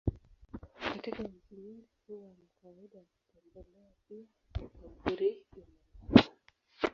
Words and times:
Katika 0.93 1.23
nchi 1.23 1.55
nyingi 1.55 1.85
huwa 2.07 2.29
na 2.29 2.45
kawaida 2.61 2.97
ya 2.97 3.03
kutembelea 3.43 3.91
pia 4.07 4.23
makaburi 4.63 5.27
ya 5.55 5.65
marehemu. 6.15 6.35